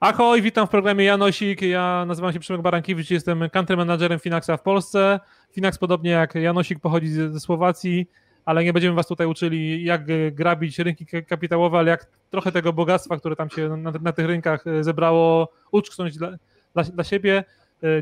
[0.00, 1.62] Ahoj, witam w programie Janosik.
[1.62, 5.20] Ja nazywam się Przemek Barankiewicz, jestem country managerem Finaxa w Polsce.
[5.52, 8.10] Finax, podobnie jak Janosik, pochodzi ze Słowacji,
[8.44, 10.02] ale nie będziemy Was tutaj uczyli, jak
[10.34, 14.64] grabić rynki kapitałowe, ale jak trochę tego bogactwa, które tam się na, na tych rynkach
[14.80, 16.30] zebrało, uczknąć dla,
[16.74, 17.44] dla, dla siebie.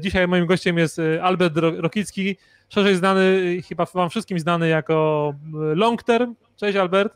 [0.00, 2.36] Dzisiaj moim gościem jest Albert Rokicki,
[2.68, 6.34] szerzej znany, chyba Wam wszystkim znany jako Long Term.
[6.56, 7.14] Cześć Albert.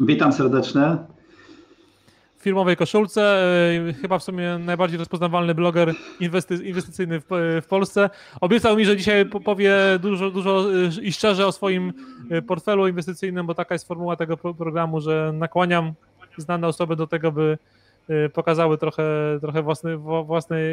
[0.00, 0.96] Witam serdecznie
[2.44, 3.22] firmowej koszulce.
[3.88, 8.10] E, chyba w sumie najbardziej rozpoznawalny bloger inwesty, inwestycyjny w, Polsce.
[8.40, 11.92] Obiecał mi, że dzisiaj powie dużo, dużo e, i szczerze o swoim
[12.30, 15.92] e, portfelu inwestycyjnym, bo taka jest formuła tego programu, że nakłaniam
[16.36, 17.58] znane osoby do tego, by
[18.32, 19.04] pokazały trochę,
[19.40, 20.64] trochę własnej, własnej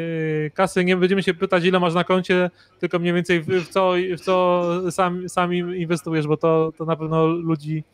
[0.54, 0.84] kasy.
[0.84, 2.50] Nie będziemy się pytać, ile masz na koncie,
[2.80, 7.26] tylko mniej więcej w, co, w co sam, sam inwestujesz, bo to, to na pewno
[7.26, 7.84] ludzi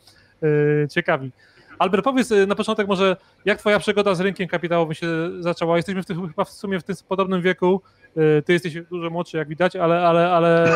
[0.90, 1.30] ciekawi.
[1.78, 5.06] Albert, powiedz y, na początek może, jak twoja przygoda z rynkiem kapitałowym się
[5.40, 5.76] zaczęła?
[5.76, 7.80] Jesteśmy w tym, chyba w sumie w tym podobnym wieku.
[8.16, 10.72] Y, ty jesteś dużo młodszy, jak widać, ale, ale, ale,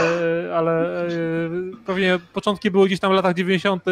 [0.55, 1.51] ale y,
[1.87, 3.85] pewnie początki były gdzieś tam w latach 90.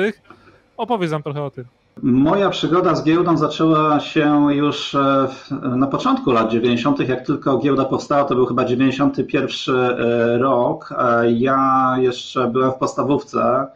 [0.77, 1.65] Opowiedz nam trochę o tym.
[2.03, 5.29] Moja przygoda z giełdą zaczęła się już e,
[5.63, 10.95] na początku lat 90., jak tylko giełda powstała, to był chyba 91 e, rok.
[11.35, 13.67] Ja jeszcze byłem w podstawówce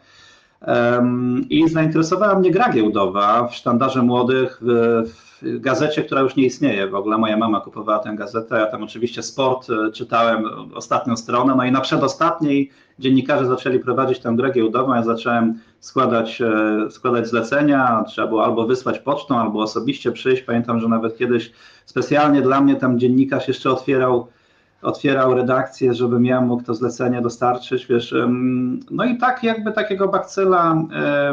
[1.49, 5.03] i zainteresowała mnie gra giełdowa w sztandarze młodych, w,
[5.41, 6.87] gazecie, która już nie istnieje.
[6.87, 11.53] W ogóle moja mama kupowała tę gazetę, ja tam oczywiście sport e, czytałem, ostatnią stronę,
[11.57, 17.27] no i na przedostatniej dziennikarze zaczęli prowadzić tę grę giełdową, ja zacząłem składać, e, składać
[17.27, 20.41] zlecenia, trzeba było albo wysłać pocztą, albo osobiście przyjść.
[20.43, 21.51] Pamiętam, że nawet kiedyś
[21.85, 24.27] specjalnie dla mnie tam dziennikarz jeszcze otwierał
[24.85, 28.15] otwierał redakcję, żebym ja mógł to zlecenie dostarczyć, wiesz,
[28.91, 30.83] no i tak jakby takiego bakcyla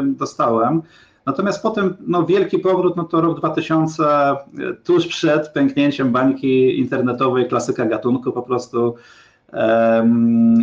[0.03, 0.81] dostałem.
[1.25, 4.35] Natomiast potem no, wielki powrót, no to rok 2000, e,
[4.83, 8.95] tuż przed pęknięciem bańki internetowej, klasyka gatunku po prostu.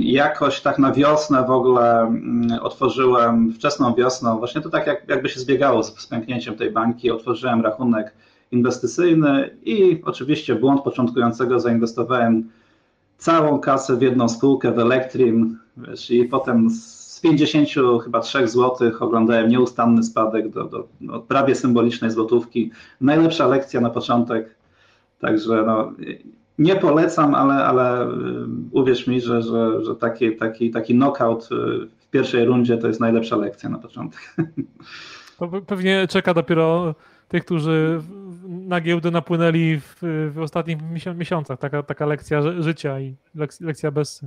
[0.00, 5.28] Jakoś tak na wiosnę w ogóle mm, otworzyłem, wczesną wiosną, właśnie to tak jak, jakby
[5.28, 8.14] się zbiegało z, z pęknięciem tej bańki, otworzyłem rachunek
[8.50, 12.50] inwestycyjny i oczywiście błąd początkującego zainwestowałem
[13.20, 17.68] całą kasę w jedną spółkę, w Elektrim, wiesz, i potem z 50
[18.04, 22.70] chyba 3 zł oglądałem nieustanny spadek do, do, do prawie symbolicznej złotówki.
[23.00, 24.54] Najlepsza lekcja na początek,
[25.18, 25.92] także no,
[26.58, 28.10] nie polecam, ale, ale y,
[28.72, 31.46] uwierz mi, że, że, że taki, taki, taki knockout y,
[31.98, 34.20] w pierwszej rundzie to jest najlepsza lekcja na początek.
[35.38, 36.94] To pewnie czeka dopiero
[37.28, 38.00] tych, którzy
[38.70, 39.96] na giełdę napłynęli w,
[40.34, 40.78] w ostatnich
[41.16, 41.58] miesiącach.
[41.58, 43.16] Taka, taka lekcja życia i
[43.60, 44.24] lekcja bez.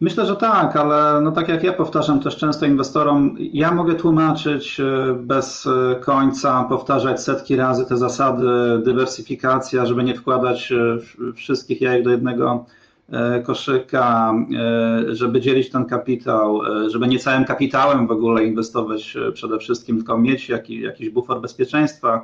[0.00, 4.80] Myślę, że tak, ale no tak jak ja powtarzam też często inwestorom, ja mogę tłumaczyć
[4.80, 8.46] e, bez e, końca, powtarzać setki razy te zasady,
[8.84, 10.98] dywersyfikacja, żeby nie wkładać e,
[11.34, 12.66] wszystkich jajek do jednego
[13.44, 14.34] koszyka,
[15.08, 20.48] żeby dzielić ten kapitał, żeby nie całym kapitałem w ogóle inwestować przede wszystkim, tylko mieć
[20.48, 22.22] jakiś, jakiś bufor bezpieczeństwa.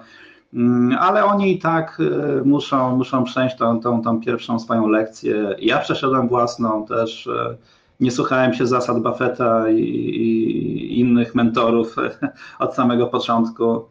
[0.55, 5.57] Mm, ale oni i tak y, muszą, muszą przejść tą, tą, tą pierwszą swoją lekcję.
[5.59, 7.57] Ja przeszedłem własną też, y,
[8.01, 11.97] nie słuchałem się zasad Buffetta i, i innych mentorów
[12.59, 13.85] od samego początku.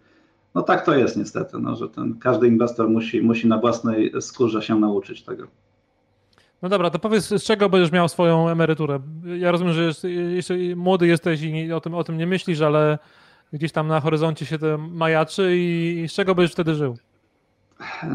[0.55, 4.61] No tak to jest niestety, no, że ten, każdy inwestor musi, musi na własnej skórze
[4.61, 5.47] się nauczyć tego.
[6.61, 8.99] No dobra, to powiedz, z czego będziesz miał swoją emeryturę?
[9.39, 12.97] Ja rozumiem, że jeszcze młody jesteś i o tym, o tym nie myślisz, ale
[13.53, 16.97] gdzieś tam na horyzoncie się to majaczy i z czego byś wtedy żył?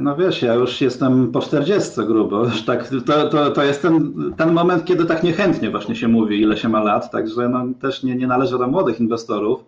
[0.01, 2.47] No wiesz, ja już jestem po 40 grubo.
[2.67, 6.57] Tak, to, to, to jest ten, ten moment, kiedy tak niechętnie właśnie się mówi, ile
[6.57, 9.65] się ma lat, także no, też nie, nie należy do młodych inwestorów.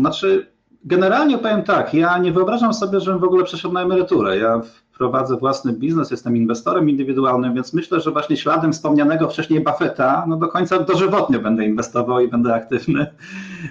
[0.00, 0.46] Znaczy,
[0.84, 4.38] generalnie powiem tak, ja nie wyobrażam sobie, żebym w ogóle przeszedł na emeryturę.
[4.38, 4.60] Ja
[5.00, 10.36] prowadzę własny biznes, jestem inwestorem indywidualnym, więc myślę, że właśnie śladem wspomnianego wcześniej Buffetta, no
[10.36, 13.06] do końca dożywotnie będę inwestował i będę aktywny.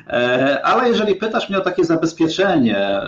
[0.08, 3.02] E, ale jeżeli pytasz mnie o takie zabezpieczenie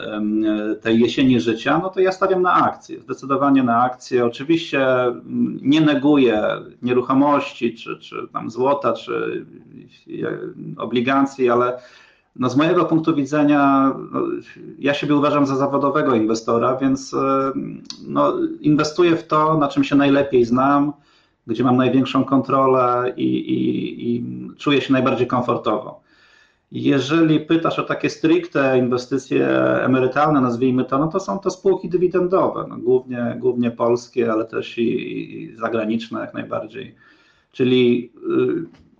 [0.81, 4.25] tej jesieni życia, no to ja stawiam na akcje, zdecydowanie na akcje.
[4.25, 4.87] Oczywiście
[5.61, 6.43] nie neguję
[6.81, 9.45] nieruchomości, czy, czy tam złota, czy
[10.77, 11.79] obligacji, ale
[12.35, 14.21] no z mojego punktu widzenia, no,
[14.79, 17.51] ja siebie uważam za zawodowego inwestora, więc e,
[18.07, 20.93] no, inwestuję w to, na czym się najlepiej znam,
[21.47, 24.23] gdzie mam największą kontrolę i, i, i
[24.57, 26.01] czuję się najbardziej komfortowo.
[26.71, 29.47] Jeżeli pytasz o takie stricte inwestycje
[29.83, 34.77] emerytalne, nazwijmy to, no to są to spółki dywidendowe, no głównie, głównie polskie, ale też
[34.77, 36.95] i, i zagraniczne jak najbardziej.
[37.51, 38.90] Czyli y,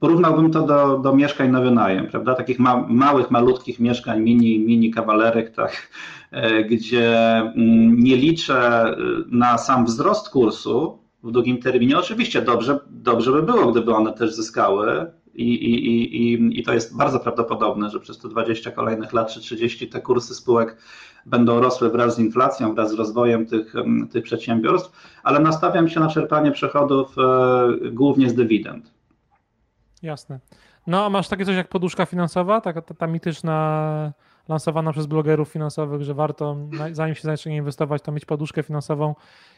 [0.00, 2.34] porównałbym to do, do mieszkań na wynajem, prawda?
[2.34, 5.88] Takich ma, małych, malutkich mieszkań, mini, mini kawalerek, tak,
[6.30, 8.84] e, gdzie mm, nie liczę
[9.30, 11.98] na sam wzrost kursu w długim terminie.
[11.98, 16.96] Oczywiście dobrze, dobrze by było, gdyby one też zyskały, i, i, i, I to jest
[16.96, 20.76] bardzo prawdopodobne, że przez te 20 kolejnych lat czy 30 te kursy spółek
[21.26, 23.74] będą rosły wraz z inflacją, wraz z rozwojem tych,
[24.10, 28.92] tych przedsiębiorstw, ale nastawiam się na czerpanie przychodów e, głównie z dywidend.
[30.02, 30.40] Jasne.
[30.86, 34.12] No, a masz takie coś jak poduszka finansowa, taka ta, ta mityczna,
[34.48, 36.56] lansowana przez blogerów finansowych, że warto,
[36.92, 39.14] zanim się zacznie inwestować, to mieć poduszkę finansową.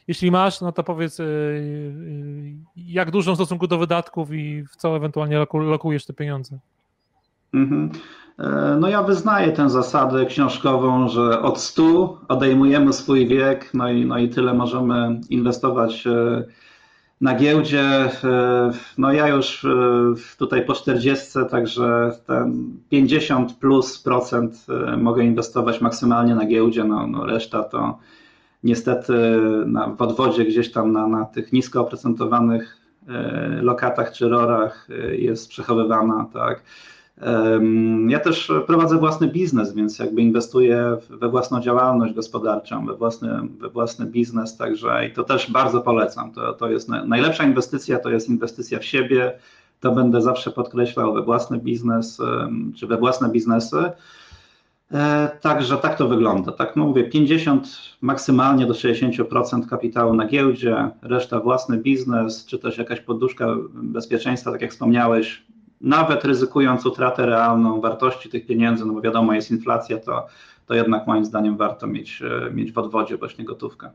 [0.08, 4.76] Jeśli masz, no to powiedz, y, y, jak dużą w stosunku do wydatków i w
[4.76, 6.58] co ewentualnie lokujesz te pieniądze?
[7.54, 7.90] Mhm.
[8.38, 14.06] E, no ja wyznaję tę zasadę książkową, że od 100 odejmujemy swój wiek, no i,
[14.06, 16.44] no i tyle możemy inwestować e,
[17.20, 18.10] na giełdzie.
[18.98, 19.66] No ja już
[20.38, 24.66] tutaj po 40, także ten 50 plus procent
[24.98, 27.98] mogę inwestować maksymalnie na giełdzie, no, no reszta to
[28.64, 29.12] niestety
[29.66, 32.76] na, w odwodzie gdzieś tam na, na tych nisko oprocentowanych
[33.62, 36.62] lokatach czy rorach jest przechowywana, tak.
[38.08, 43.68] Ja też prowadzę własny biznes, więc jakby inwestuję we własną działalność gospodarczą, we własny, we
[43.68, 46.32] własny biznes, także i to też bardzo polecam.
[46.32, 49.38] To, to jest najlepsza inwestycja, to jest inwestycja w siebie.
[49.80, 52.20] To będę zawsze podkreślał we własny biznes
[52.76, 53.92] czy we własne biznesy.
[54.92, 56.52] E, także tak to wygląda.
[56.52, 57.68] Tak no mówię, 50
[58.00, 64.62] maksymalnie do 60% kapitału na giełdzie, reszta własny biznes, czy też jakaś poduszka bezpieczeństwa, tak
[64.62, 65.42] jak wspomniałeś,
[65.80, 70.26] nawet ryzykując utratę realną wartości tych pieniędzy, no bo wiadomo, jest inflacja, to,
[70.66, 73.90] to jednak moim zdaniem warto mieć, e, mieć w odwodzie właśnie gotówkę.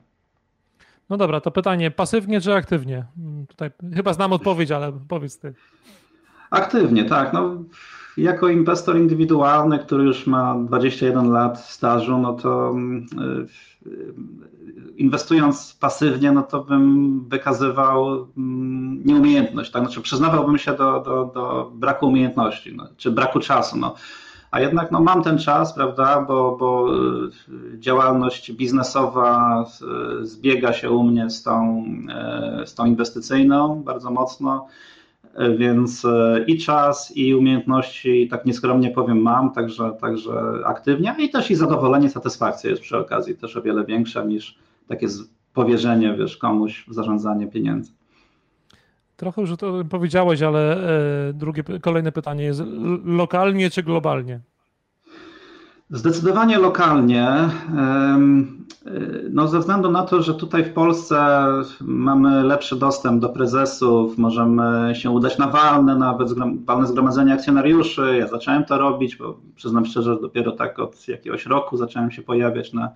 [1.10, 3.06] No dobra, to pytanie pasywnie czy aktywnie?
[3.18, 5.54] Mm, tutaj chyba znam odpowiedź, ale powiedz ty.
[6.50, 7.34] Aktywnie, tak.
[7.34, 7.64] No,
[8.20, 12.76] jako inwestor indywidualny, który już ma 21 lat stażu, no to
[13.18, 13.48] yy,
[14.98, 19.84] inwestując pasywnie, no to bym wykazywał mm, nieumiejętność, tak?
[19.84, 23.96] Znaczy przyznawałbym się do, do, do braku umiejętności, no, czy braku czasu, no.
[24.52, 29.66] A jednak no, mam ten czas, prawda, bo, bo y, działalność biznesowa
[30.22, 31.84] y, zbiega się u mnie z tą,
[32.64, 34.68] y, z tą inwestycyjną bardzo mocno
[35.58, 36.08] więc
[36.48, 40.32] i czas, i umiejętności, tak nieskromnie powiem, mam, także, także
[40.66, 45.08] aktywnie, i też i zadowolenie, satysfakcja jest przy okazji też o wiele większa niż, takie
[45.54, 47.92] powierzenie, wiesz, komuś w zarządzanie pieniędzy.
[49.16, 50.90] Trochę już o tym powiedziałeś, ale
[51.30, 52.64] e, drugie, kolejne pytanie jest
[53.06, 54.40] lokalnie czy globalnie?
[55.92, 57.50] Zdecydowanie lokalnie.
[59.32, 61.46] No, ze względu na to, że tutaj w Polsce
[61.82, 66.30] mamy lepszy dostęp do prezesów, możemy się udać na walne, nawet
[66.66, 68.18] walne zgromadzenie akcjonariuszy.
[68.20, 72.22] Ja zacząłem to robić, bo przyznam szczerze, że dopiero tak od jakiegoś roku zacząłem się
[72.22, 72.90] pojawiać na,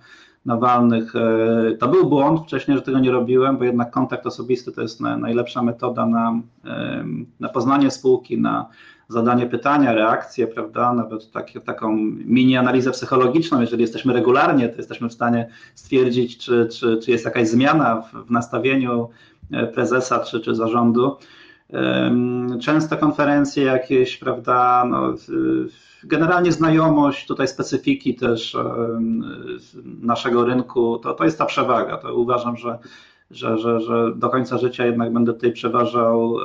[0.44, 1.16] na walnych.
[1.16, 5.00] E, to był błąd wcześniej, że tego nie robiłem, bo jednak kontakt osobisty to jest
[5.00, 6.40] najlepsza metoda na,
[7.40, 8.66] na poznanie spółki, na
[9.14, 15.08] zadanie pytania, reakcję, prawda, nawet takie, taką mini analizę psychologiczną, jeżeli jesteśmy regularnie, to jesteśmy
[15.08, 19.08] w stanie stwierdzić, czy, czy, czy jest jakaś zmiana w, w nastawieniu
[19.52, 21.16] e, prezesa czy, czy zarządu.
[22.60, 25.14] Często konferencje jakieś, prawda, no,
[26.04, 28.56] generalnie znajomość tutaj specyfiki też
[30.02, 31.96] naszego rynku, to, to jest ta przewaga.
[31.96, 32.78] To uważam, że
[33.30, 36.36] że, że, że do końca życia jednak będę tutaj przeważał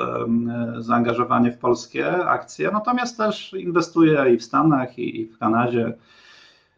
[0.80, 5.94] zaangażowanie w polskie akcje, natomiast też inwestuję i w Stanach, i w Kanadzie,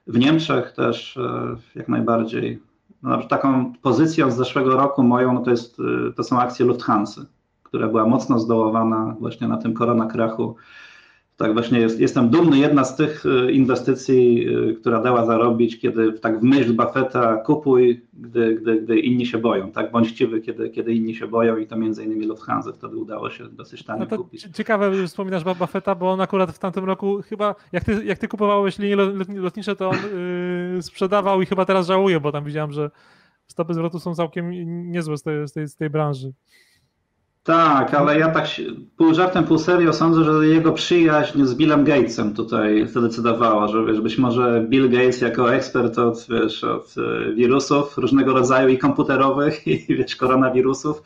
[0.07, 2.59] w Niemczech też e, jak najbardziej.
[3.03, 7.21] No, taką pozycją z zeszłego roku moją no to, jest, e, to są akcje Lufthansa,
[7.63, 10.55] która była mocno zdołowana właśnie na tym koronakrachu
[11.41, 12.57] tak właśnie jest, jestem dumny.
[12.57, 18.01] Jedna z tych y, inwestycji, y, która dała zarobić, kiedy tak w myśl Buffetta kupuj,
[18.13, 19.91] gdy, gdy, gdy inni się boją, tak?
[19.91, 23.49] Bądź chciwy, kiedy, kiedy inni się boją i to między innymi Lufthansa wtedy udało się
[23.49, 24.47] dosyć tanio no kupić.
[24.53, 28.27] Ciekawe, że wspominasz Buffetta, bo on akurat w tamtym roku chyba, jak ty, jak ty
[28.27, 28.95] kupowałeś linie
[29.35, 29.97] lotnicze, to on
[30.75, 32.91] yy, sprzedawał i chyba teraz żałuje, bo tam widziałem, że
[33.47, 34.51] stopy zwrotu są całkiem
[34.91, 36.33] niezłe z tej, z tej, z tej branży.
[37.43, 38.45] Tak, ale ja tak
[38.97, 44.01] pół żartem, pół serio sądzę, że jego przyjaźń z Billem Gatesem tutaj zadecydowała, że wiesz,
[44.01, 49.67] być może Bill Gates jako ekspert od, wiesz, od e, wirusów różnego rodzaju i komputerowych
[49.67, 51.03] i wiesz, koronawirusów,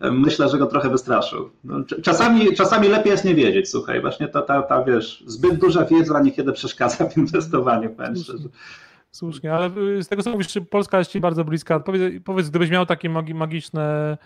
[0.00, 1.50] e, myślę, że go trochę wystraszył.
[1.64, 5.84] No, czasami, czasami lepiej jest nie wiedzieć, słuchaj, właśnie ta, ta, ta wiesz, zbyt duża
[5.84, 8.48] wiedza niekiedy przeszkadza w inwestowaniu, powiem szczerze.
[9.10, 11.80] Słusznie, ale y, z tego co mówisz, Polska jest Ci bardzo bliska.
[11.80, 14.16] Powiedz, powiedz gdybyś miał takie magiczne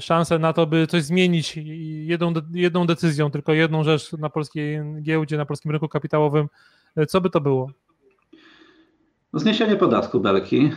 [0.00, 1.56] szansę na to, by coś zmienić
[2.04, 6.48] jedną, jedną decyzją, tylko jedną rzecz na polskiej giełdzie, na polskim rynku kapitałowym,
[7.08, 7.70] co by to było?
[9.34, 10.70] Zniesienie podatku belki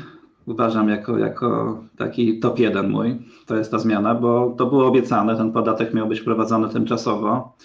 [0.45, 3.17] uważam jako, jako taki top jeden mój.
[3.45, 7.57] To jest ta zmiana, bo to było obiecane, ten podatek miał być wprowadzony tymczasowo,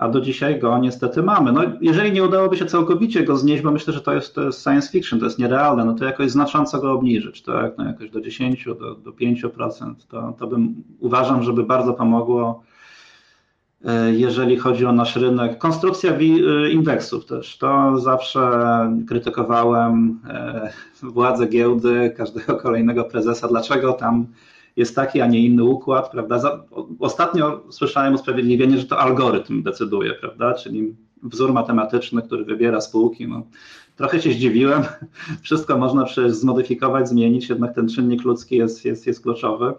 [0.00, 1.52] a do dzisiaj go niestety mamy.
[1.52, 4.62] No, jeżeli nie udałoby się całkowicie go znieść, bo myślę, że to jest, to jest
[4.62, 7.78] science fiction, to jest nierealne, no to jakoś znacząco go obniżyć, tak?
[7.78, 12.62] No jakoś do 10, do, do 5%, to, to bym uważam, żeby bardzo pomogło
[13.84, 15.58] E, jeżeli chodzi o nasz rynek.
[15.58, 17.58] Konstrukcja e, indeksów też.
[17.58, 18.40] To zawsze
[19.08, 20.70] krytykowałem e,
[21.02, 24.26] władze giełdy, każdego kolejnego prezesa, dlaczego tam
[24.76, 26.64] jest taki, a nie inny układ, prawda?
[26.98, 30.54] Ostatnio słyszałem usprawiedliwienie, że to algorytm decyduje, prawda?
[30.54, 33.28] Czyli wzór matematyczny, który wybiera spółki.
[33.28, 33.42] No,
[33.96, 34.82] trochę się zdziwiłem.
[35.42, 39.74] Wszystko można przecież zmodyfikować, zmienić, jednak ten czynnik ludzki jest, jest, jest kluczowy.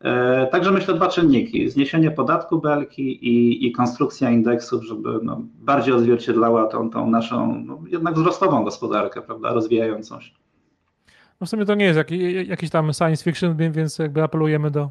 [0.00, 5.94] E, także myślę dwa czynniki: zniesienie podatku belki i, i konstrukcja indeksów, żeby no, bardziej
[5.94, 10.30] odzwierciedlała tą, tą naszą no, jednak wzrostową gospodarkę, prawda, rozwijającą się.
[11.40, 14.90] No w sumie to nie jest jakiś, jakiś tam science fiction, więc jakby apelujemy do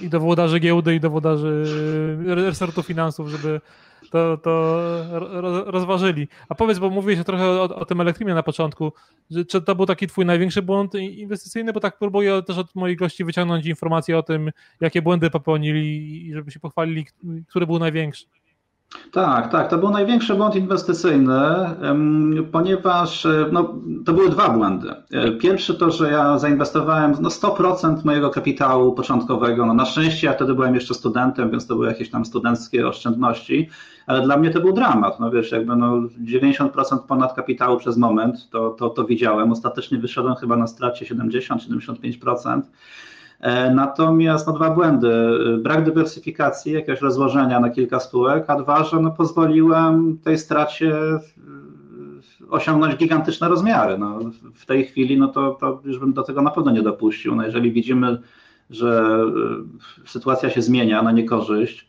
[0.00, 1.64] i do włodarzy giełdy, i do włodarzy
[2.26, 3.60] resortu finansów, żeby
[4.10, 4.80] to, to
[5.66, 6.28] rozważyli.
[6.48, 8.92] A powiedz, bo mówiłeś trochę o, o tym elektrimie na początku,
[9.30, 12.98] że, czy to był taki twój największy błąd inwestycyjny, bo tak próbuję też od moich
[12.98, 14.50] gości wyciągnąć informacje o tym,
[14.80, 17.06] jakie błędy popełnili i żeby się pochwalili,
[17.48, 18.26] który był największy.
[19.14, 21.40] Tak, tak, to był największy błąd inwestycyjny,
[22.52, 23.74] ponieważ e, no,
[24.04, 24.94] to były dwa błędy.
[25.10, 29.66] E, pierwszy to, że ja zainwestowałem no, 100% mojego kapitału początkowego.
[29.66, 33.68] No, na szczęście ja wtedy byłem jeszcze studentem, więc to były jakieś tam studenckie oszczędności,
[34.06, 35.20] ale dla mnie to był dramat.
[35.20, 39.52] No wiesz, jakby no 90% ponad kapitału przez moment, to, to, to widziałem.
[39.52, 42.60] Ostatecznie wyszedłem chyba na stracie 70-75%.
[43.44, 45.10] E, natomiast no, dwa błędy.
[45.58, 50.94] Brak dywersyfikacji, jakiegoś rozłożenia na kilka spółek, a dwa, że no, pozwoliłem tej stracie
[52.50, 53.98] osiągnąć gigantyczne rozmiary.
[53.98, 54.18] No,
[54.54, 57.34] w tej chwili no to, to już bym do tego na pewno nie dopuścił.
[57.34, 58.18] No, jeżeli widzimy,
[58.70, 59.24] że
[60.04, 61.88] e, sytuacja się zmienia na niekorzyść,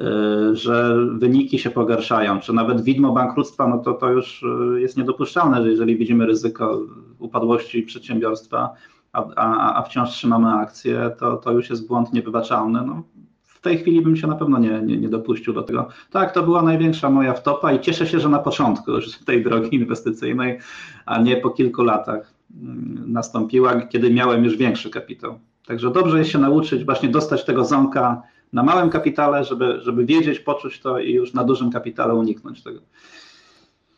[0.00, 0.04] e,
[0.52, 4.44] że wyniki się pogarszają, czy nawet widmo bankructwa, no to to już
[4.76, 6.80] jest niedopuszczalne, że jeżeli widzimy ryzyko
[7.18, 8.70] upadłości przedsiębiorstwa,
[9.12, 12.82] a, a, a wciąż trzymamy akcje, to, to już jest błąd niewybaczalny.
[12.86, 13.02] No,
[13.44, 15.88] w tej chwili bym się na pewno nie, nie, nie dopuścił do tego.
[16.10, 19.76] Tak, to była największa moja wtopa i cieszę się, że na początku już tej drogi
[19.76, 20.58] inwestycyjnej,
[21.06, 25.38] a nie po kilku latach mm, nastąpiła, kiedy miałem już większy kapitał.
[25.66, 30.38] Także dobrze jest się nauczyć właśnie dostać tego ząka na małym kapitale, żeby, żeby wiedzieć,
[30.38, 32.80] poczuć to i już na dużym kapitale uniknąć tego.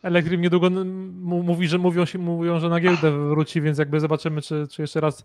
[0.05, 0.71] Elektrim niedługo
[1.23, 5.01] mówi, że mówią, się, mówią, że na giełdę wróci, więc jakby zobaczymy, czy, czy jeszcze
[5.01, 5.25] raz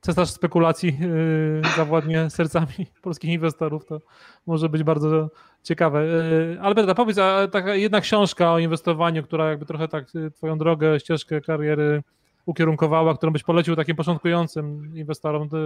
[0.00, 3.86] cesarz spekulacji yy, zawładnie sercami polskich inwestorów.
[3.86, 4.00] To
[4.46, 5.30] może być bardzo
[5.62, 6.06] ciekawe.
[6.06, 10.58] Yy, Alberta, powiedz, a taka jedna książka o inwestowaniu, która jakby trochę tak y, twoją
[10.58, 12.02] drogę, ścieżkę kariery
[12.46, 15.56] ukierunkowała, którą byś polecił takim początkującym inwestorom, to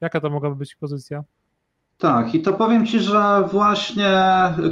[0.00, 1.24] jaka to mogłaby być pozycja?
[2.00, 4.22] Tak, i to powiem Ci, że właśnie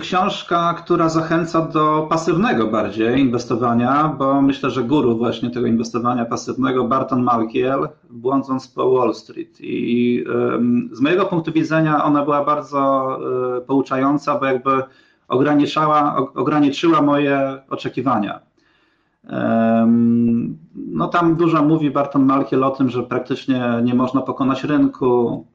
[0.01, 6.85] książka, która zachęca do pasywnego bardziej inwestowania, bo myślę, że guru właśnie tego inwestowania pasywnego,
[6.85, 9.59] Barton Malkiel, błądząc po Wall Street.
[9.61, 10.25] I
[10.93, 13.09] z mojego punktu widzenia ona była bardzo
[13.57, 14.83] e, pouczająca, bo jakby
[15.29, 18.41] ograniczała, ograniczyła moje oczekiwania.
[20.75, 25.47] No tam dużo mówi Barton Malkiel o tym, że praktycznie nie można pokonać rynku,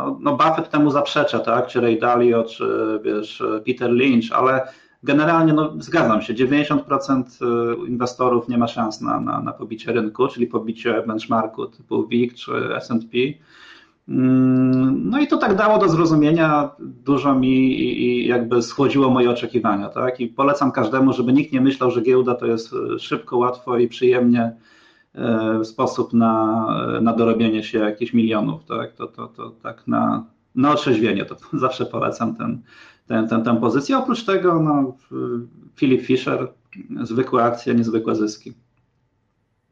[0.00, 2.64] no, no Buffett temu zaprzecza, tak, czy Ray Dalio, czy
[3.04, 4.68] wiesz, Peter Lynch, ale
[5.02, 7.22] generalnie no, zgadzam się, 90%
[7.84, 12.34] y, inwestorów nie ma szans na, na, na pobicie rynku, czyli pobicie benchmarku typu WIG
[12.34, 13.18] czy S&P.
[14.08, 19.88] Mm, no i to tak dało do zrozumienia dużo mi i jakby schłodziło moje oczekiwania,
[19.88, 20.20] tak?
[20.20, 23.88] I polecam każdemu, żeby nikt nie myślał, że giełda to jest y, szybko, łatwo i
[23.88, 24.52] przyjemnie
[25.62, 26.66] sposób na,
[27.02, 28.92] na dorobienie się jakichś milionów, tak?
[28.92, 32.62] To, to, to tak na, na otrzeźwienie, to zawsze polecam ten,
[33.06, 33.98] ten, ten, tę pozycję.
[33.98, 34.96] Oprócz tego no,
[35.76, 36.48] Philip Fisher,
[37.02, 38.54] zwykłe akcje, niezwykłe zyski.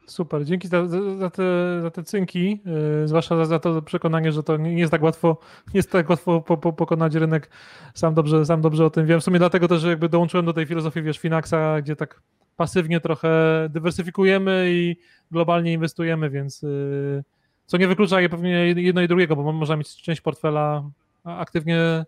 [0.06, 0.86] Super, dzięki za,
[1.18, 1.42] za, te,
[1.82, 2.60] za te cynki,
[3.00, 5.38] yy, zwłaszcza za, za, to przekonanie, że to nie jest tak łatwo,
[5.74, 7.50] nie jest tak łatwo po, po, pokonać rynek.
[7.94, 9.20] Sam dobrze, sam dobrze o tym wiem.
[9.20, 12.22] W sumie dlatego też jakby dołączyłem do tej filozofii, wiesz, Finaxa, gdzie tak
[12.56, 13.28] pasywnie trochę
[13.70, 14.96] dywersyfikujemy i
[15.30, 17.24] globalnie inwestujemy, więc yy,
[17.66, 20.90] co nie wyklucza pewnie jedno i drugiego, bo można mieć część portfela
[21.24, 22.04] aktywnie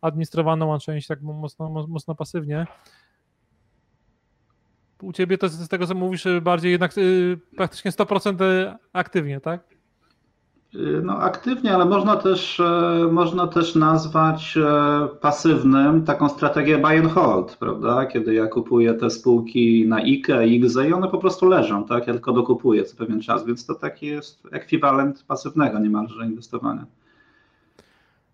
[0.00, 2.66] administrowaną, a część tak mocno, mocno pasywnie.
[5.02, 9.73] U ciebie to z tego, co mówisz, bardziej jednak yy, praktycznie 100% aktywnie, tak?
[11.02, 17.12] No aktywnie, ale można też, e, można też nazwać e, pasywnym taką strategię buy and
[17.12, 18.06] hold, prawda?
[18.06, 22.06] Kiedy ja kupuję te spółki na IKE, IGZE i one po prostu leżą, tak?
[22.06, 26.86] Ja tylko dokupuję co pewien czas, więc to taki jest ekwiwalent pasywnego niemalże inwestowania.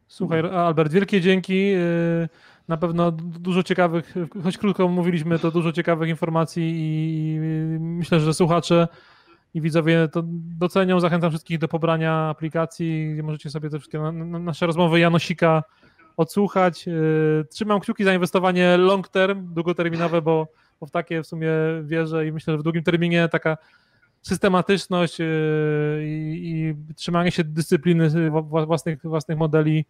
[0.08, 1.72] Słuchaj, Albert, wielkie dzięki.
[1.72, 2.28] E,
[2.68, 7.38] na pewno dużo ciekawych, choć krótko mówiliśmy, to dużo ciekawych informacji i
[7.80, 8.88] myślę, że słuchacze
[9.54, 10.22] i widzowie to
[10.58, 11.00] docenią.
[11.00, 15.62] Zachęcam wszystkich do pobrania aplikacji, gdzie możecie sobie te wszystkie nasze rozmowy Janosika
[16.16, 16.86] odsłuchać.
[16.86, 20.48] Yy, trzymam kciuki za inwestowanie long term, długoterminowe, bo,
[20.80, 21.50] bo w takie w sumie
[21.82, 23.56] wierzę i myślę, że w długim terminie taka
[24.22, 25.26] systematyczność yy,
[26.02, 29.84] i, i trzymanie się dyscypliny własnych, własnych modeli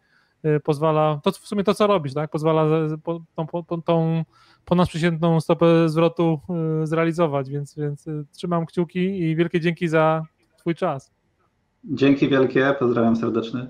[0.64, 2.30] pozwala, to w sumie to co robisz, tak?
[2.30, 4.24] pozwala tą, tą, tą
[4.64, 6.40] ponadprzeciętną stopę zwrotu
[6.82, 10.22] y, zrealizować, więc, więc y, trzymam kciuki i wielkie dzięki za
[10.58, 11.12] Twój czas.
[11.84, 13.66] Dzięki wielkie, pozdrawiam serdecznie.